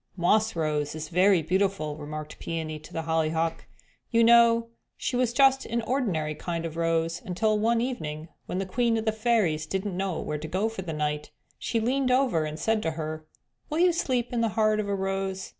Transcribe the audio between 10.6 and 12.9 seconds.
for the night, she leaned over and said